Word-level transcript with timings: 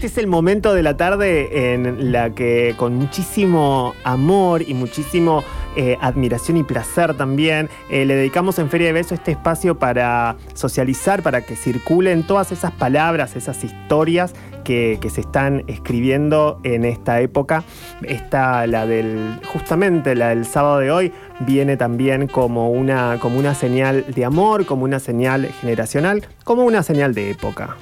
Este 0.00 0.06
es 0.06 0.16
el 0.16 0.28
momento 0.28 0.72
de 0.72 0.82
la 0.82 0.96
tarde 0.96 1.74
en 1.74 2.10
la 2.10 2.30
que 2.30 2.72
con 2.78 2.94
muchísimo 2.94 3.94
amor 4.02 4.62
y 4.62 4.72
muchísimo 4.72 5.44
eh, 5.76 5.98
admiración 6.00 6.56
y 6.56 6.62
placer 6.62 7.14
también 7.18 7.68
eh, 7.90 8.06
le 8.06 8.14
dedicamos 8.14 8.58
en 8.58 8.70
Feria 8.70 8.86
de 8.86 8.92
Beso 8.94 9.14
este 9.14 9.32
espacio 9.32 9.78
para 9.78 10.38
socializar, 10.54 11.22
para 11.22 11.42
que 11.42 11.54
circulen 11.54 12.26
todas 12.26 12.50
esas 12.50 12.72
palabras, 12.72 13.36
esas 13.36 13.62
historias 13.62 14.32
que, 14.64 14.98
se 15.12 15.20
están 15.20 15.64
escribiendo 15.66 16.60
en 16.62 16.86
esta 16.86 17.20
época. 17.20 17.62
Esta, 18.00 18.66
la 18.66 18.86
del, 18.86 19.38
justamente 19.52 20.14
la 20.14 20.30
del 20.30 20.46
sábado 20.46 20.78
de 20.78 20.90
hoy, 20.90 21.12
viene 21.40 21.76
también 21.76 22.26
como 22.26 22.70
una, 22.70 23.18
como 23.20 23.38
una 23.38 23.54
señal 23.54 24.06
de 24.08 24.24
amor, 24.24 24.64
como 24.64 24.84
una 24.84 24.98
señal 24.98 25.50
generacional, 25.60 26.26
como 26.44 26.64
una 26.64 26.82
señal 26.82 27.12
de 27.12 27.32
época. 27.32 27.76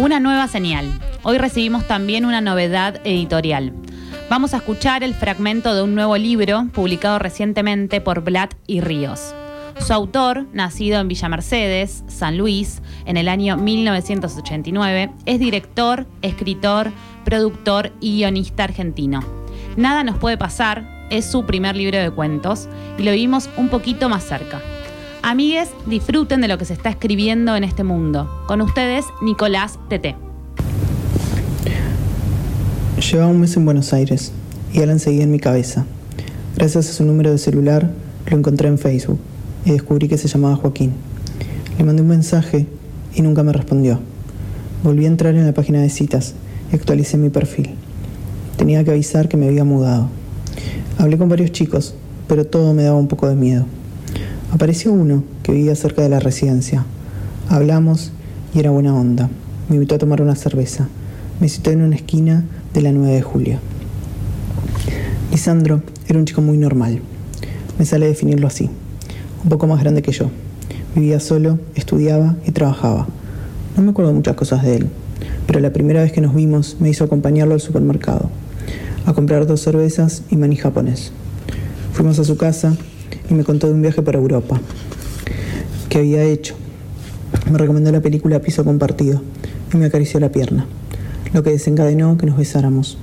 Una 0.00 0.18
nueva 0.18 0.48
señal. 0.48 0.98
Hoy 1.24 1.36
recibimos 1.36 1.86
también 1.86 2.24
una 2.24 2.40
novedad 2.40 3.02
editorial. 3.04 3.74
Vamos 4.30 4.54
a 4.54 4.56
escuchar 4.56 5.04
el 5.04 5.12
fragmento 5.12 5.74
de 5.74 5.82
un 5.82 5.94
nuevo 5.94 6.16
libro 6.16 6.68
publicado 6.72 7.18
recientemente 7.18 8.00
por 8.00 8.24
Blatt 8.24 8.54
y 8.66 8.80
Ríos. 8.80 9.34
Su 9.78 9.92
autor, 9.92 10.46
nacido 10.54 11.00
en 11.00 11.08
Villa 11.08 11.28
Mercedes, 11.28 12.02
San 12.08 12.38
Luis, 12.38 12.80
en 13.04 13.18
el 13.18 13.28
año 13.28 13.58
1989, 13.58 15.10
es 15.26 15.38
director, 15.38 16.06
escritor, 16.22 16.92
productor 17.26 17.92
y 18.00 18.16
guionista 18.16 18.64
argentino. 18.64 19.20
Nada 19.76 20.02
nos 20.02 20.16
puede 20.16 20.38
pasar 20.38 21.06
es 21.10 21.26
su 21.26 21.44
primer 21.44 21.76
libro 21.76 21.98
de 21.98 22.10
cuentos 22.10 22.70
y 22.96 23.02
lo 23.02 23.12
vimos 23.12 23.50
un 23.58 23.68
poquito 23.68 24.08
más 24.08 24.24
cerca. 24.24 24.62
Amigues, 25.22 25.68
disfruten 25.86 26.40
de 26.40 26.48
lo 26.48 26.56
que 26.56 26.64
se 26.64 26.72
está 26.72 26.88
escribiendo 26.88 27.54
en 27.54 27.62
este 27.62 27.84
mundo. 27.84 28.30
Con 28.46 28.62
ustedes, 28.62 29.04
Nicolás 29.20 29.78
Tete. 29.88 30.16
Llevaba 32.98 33.30
un 33.30 33.40
mes 33.40 33.54
en 33.56 33.66
Buenos 33.66 33.92
Aires 33.92 34.32
y 34.72 34.80
Alan 34.80 34.98
seguía 34.98 35.22
en 35.22 35.30
mi 35.30 35.38
cabeza. 35.38 35.84
Gracias 36.56 36.88
a 36.88 36.92
su 36.92 37.04
número 37.04 37.30
de 37.30 37.38
celular, 37.38 37.90
lo 38.30 38.36
encontré 38.36 38.68
en 38.68 38.78
Facebook 38.78 39.20
y 39.66 39.72
descubrí 39.72 40.08
que 40.08 40.16
se 40.16 40.26
llamaba 40.26 40.56
Joaquín. 40.56 40.92
Le 41.76 41.84
mandé 41.84 42.00
un 42.00 42.08
mensaje 42.08 42.66
y 43.14 43.20
nunca 43.20 43.42
me 43.42 43.52
respondió. 43.52 44.00
Volví 44.82 45.04
a 45.04 45.08
entrar 45.08 45.34
en 45.34 45.44
la 45.44 45.52
página 45.52 45.82
de 45.82 45.90
citas 45.90 46.34
y 46.72 46.76
actualicé 46.76 47.18
mi 47.18 47.28
perfil. 47.28 47.74
Tenía 48.56 48.82
que 48.84 48.90
avisar 48.90 49.28
que 49.28 49.36
me 49.36 49.48
había 49.48 49.64
mudado. 49.64 50.08
Hablé 50.98 51.18
con 51.18 51.28
varios 51.28 51.52
chicos, 51.52 51.94
pero 52.26 52.46
todo 52.46 52.72
me 52.72 52.84
daba 52.84 52.98
un 52.98 53.08
poco 53.08 53.28
de 53.28 53.34
miedo. 53.34 53.66
Apareció 54.52 54.92
uno 54.92 55.24
que 55.42 55.52
vivía 55.52 55.74
cerca 55.74 56.02
de 56.02 56.08
la 56.08 56.20
residencia. 56.20 56.84
Hablamos 57.48 58.12
y 58.54 58.60
era 58.60 58.70
buena 58.70 58.94
onda. 58.94 59.30
Me 59.68 59.76
invitó 59.76 59.94
a 59.94 59.98
tomar 59.98 60.22
una 60.22 60.34
cerveza. 60.34 60.88
Me 61.40 61.48
citó 61.48 61.70
en 61.70 61.82
una 61.82 61.96
esquina 61.96 62.44
de 62.74 62.82
la 62.82 62.92
9 62.92 63.14
de 63.14 63.22
julio. 63.22 63.58
Lisandro 65.30 65.82
era 66.08 66.18
un 66.18 66.24
chico 66.24 66.42
muy 66.42 66.58
normal. 66.58 67.00
Me 67.78 67.86
sale 67.86 68.06
definirlo 68.06 68.46
así 68.46 68.68
un 69.42 69.48
poco 69.48 69.66
más 69.66 69.80
grande 69.80 70.02
que 70.02 70.12
yo. 70.12 70.30
Vivía 70.94 71.20
solo, 71.20 71.58
estudiaba 71.74 72.36
y 72.46 72.50
trabajaba. 72.50 73.06
No 73.76 73.82
me 73.82 73.90
acuerdo 73.90 74.12
muchas 74.12 74.36
cosas 74.36 74.62
de 74.62 74.76
él, 74.76 74.88
pero 75.46 75.60
la 75.60 75.72
primera 75.72 76.02
vez 76.02 76.12
que 76.12 76.20
nos 76.20 76.34
vimos 76.34 76.76
me 76.80 76.90
hizo 76.90 77.04
acompañarlo 77.04 77.54
al 77.54 77.60
supermercado, 77.60 78.30
a 79.06 79.12
comprar 79.12 79.46
dos 79.46 79.60
cervezas 79.60 80.22
y 80.30 80.36
maní 80.36 80.56
japonés. 80.56 81.12
Fuimos 81.92 82.18
a 82.18 82.24
su 82.24 82.36
casa 82.36 82.76
y 83.30 83.34
me 83.34 83.44
contó 83.44 83.68
de 83.68 83.74
un 83.74 83.82
viaje 83.82 84.02
por 84.02 84.14
Europa 84.14 84.60
que 85.88 85.98
había 85.98 86.22
hecho. 86.24 86.54
Me 87.50 87.56
recomendó 87.56 87.90
la 87.92 88.00
película 88.00 88.40
Piso 88.40 88.64
Compartido 88.64 89.22
y 89.72 89.76
me 89.76 89.86
acarició 89.86 90.20
la 90.20 90.30
pierna, 90.30 90.66
lo 91.32 91.42
que 91.42 91.50
desencadenó 91.50 92.18
que 92.18 92.26
nos 92.26 92.36
besáramos. 92.36 92.98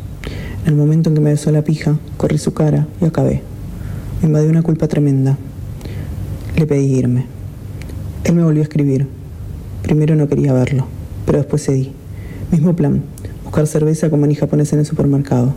En 0.63 0.73
el 0.73 0.75
momento 0.75 1.09
en 1.09 1.15
que 1.15 1.21
me 1.21 1.31
besó 1.31 1.51
la 1.51 1.63
pija, 1.63 1.97
corrí 2.17 2.37
su 2.37 2.53
cara 2.53 2.87
y 3.01 3.05
acabé. 3.05 3.41
Me 4.21 4.27
invadió 4.27 4.49
una 4.49 4.61
culpa 4.61 4.87
tremenda 4.87 5.37
le 6.57 6.65
pedí 6.65 6.97
irme. 6.97 7.25
Él 8.23 8.33
me 8.33 8.43
volvió 8.43 8.61
a 8.61 8.63
escribir. 8.63 9.07
Primero 9.83 10.15
no 10.15 10.27
quería 10.27 10.53
verlo, 10.53 10.87
pero 11.25 11.37
después 11.37 11.63
cedí. 11.63 11.91
Mismo 12.51 12.75
plan, 12.75 13.03
buscar 13.43 13.67
cerveza 13.67 14.09
con 14.09 14.19
maní 14.19 14.33
japonés 14.33 14.73
en 14.73 14.79
el 14.79 14.85
supermercado. 14.85 15.53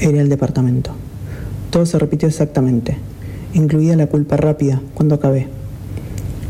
Era 0.00 0.20
el 0.20 0.28
departamento. 0.28 0.90
Todo 1.70 1.86
se 1.86 1.96
repitió 1.96 2.26
exactamente, 2.26 2.98
incluida 3.54 3.96
la 3.96 4.06
culpa 4.06 4.36
rápida 4.36 4.80
cuando 4.94 5.14
acabé. 5.14 5.48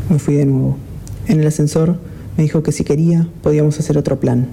Me 0.09 0.19
fui 0.19 0.35
de 0.35 0.45
nuevo. 0.45 0.77
En 1.27 1.39
el 1.39 1.47
ascensor 1.47 1.97
me 2.37 2.43
dijo 2.43 2.63
que 2.63 2.71
si 2.71 2.83
quería 2.83 3.27
podíamos 3.41 3.79
hacer 3.79 3.97
otro 3.97 4.19
plan. 4.19 4.47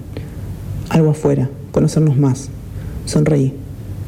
Algo 0.89 1.11
afuera, 1.11 1.49
conocernos 1.71 2.17
más. 2.17 2.49
Sonreí. 3.05 3.53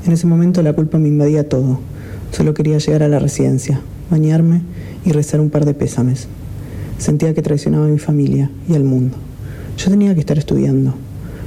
En 0.06 0.12
ese 0.12 0.28
momento 0.28 0.62
la 0.62 0.74
culpa 0.74 0.98
me 0.98 1.08
invadía 1.08 1.48
todo. 1.48 1.80
Solo 2.32 2.54
quería 2.54 2.78
llegar 2.78 3.04
a 3.04 3.08
la 3.08 3.20
residencia, 3.20 3.82
bañarme 4.10 4.62
y 5.06 5.12
rezar 5.12 5.40
un 5.40 5.50
par 5.50 5.66
de 5.66 5.74
pésames. 5.74 6.28
Sentía 6.98 7.34
que 7.34 7.42
traicionaba 7.42 7.86
a 7.86 7.90
mi 7.90 8.00
familia 8.00 8.50
y 8.68 8.76
al 8.76 8.84
mundo. 8.84 9.18
Yo 9.78 9.90
tenía 9.90 10.14
que 10.14 10.20
estar 10.20 10.38
estudiando, 10.38 10.94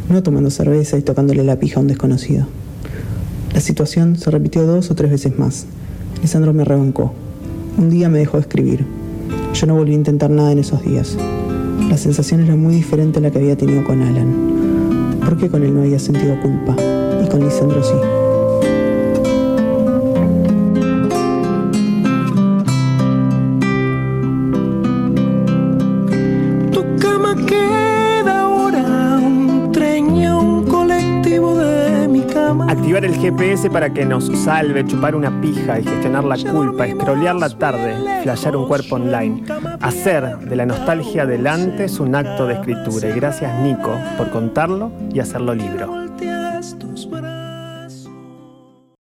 no 0.09 0.23
tomando 0.23 0.51
cerveza 0.51 0.99
y 0.99 1.03
tocándole 1.03 1.45
la 1.45 1.59
pija 1.59 1.79
a 1.79 1.83
un 1.83 1.89
desconocido. 1.89 2.47
La 3.55 3.61
situación 3.61 4.17
se 4.17 4.31
repitió 4.31 4.67
dos 4.67 4.91
o 4.91 4.95
tres 4.95 5.11
veces 5.11 5.39
más. 5.39 5.67
Lisandro 6.23 6.53
me 6.53 6.65
rebancó. 6.65 7.13
Un 7.79 7.91
día 7.91 8.09
me 8.09 8.19
dejó 8.19 8.37
de 8.37 8.43
escribir. 8.43 8.85
Yo 9.55 9.67
no 9.67 9.75
volví 9.75 9.93
a 9.93 9.97
intentar 9.97 10.31
nada 10.31 10.53
en 10.53 10.59
esos 10.59 10.83
días. 10.83 11.17
La 11.89 11.97
sensación 11.97 12.41
era 12.41 12.57
muy 12.57 12.75
diferente 12.75 13.19
a 13.19 13.23
la 13.23 13.31
que 13.31 13.39
había 13.39 13.57
tenido 13.57 13.85
con 13.85 14.03
Alan. 14.03 15.19
¿Por 15.25 15.37
qué 15.37 15.49
con 15.49 15.63
él 15.63 15.75
no 15.75 15.83
había 15.83 15.99
sentido 15.99 16.41
culpa? 16.41 16.77
Y 17.25 17.29
con 17.29 17.41
Lisandro 17.41 17.83
sí. 17.83 17.95
Activar 32.87 33.05
el 33.05 33.17
GPS 33.17 33.69
para 33.69 33.93
que 33.93 34.05
nos 34.05 34.27
salve, 34.45 34.87
chupar 34.87 35.17
una 35.17 35.41
pija 35.41 35.81
y 35.81 35.83
gestionar 35.83 36.23
la 36.23 36.39
culpa, 36.39 36.87
escrolear 36.87 37.35
la 37.35 37.49
tarde, 37.49 38.23
flashear 38.23 38.57
un 38.57 38.69
cuerpo 38.69 38.95
online. 38.95 39.43
Hacer 39.81 40.39
de 40.39 40.55
la 40.55 40.67
nostalgia 40.67 41.27
delante 41.27 41.87
es 41.87 41.99
un 41.99 42.15
acto 42.15 42.47
de 42.47 42.55
escritura. 42.55 43.09
Y 43.09 43.13
gracias 43.15 43.61
Nico 43.61 43.91
por 44.17 44.31
contarlo 44.31 44.93
y 45.13 45.19
hacerlo 45.19 45.53
libro. 45.53 46.07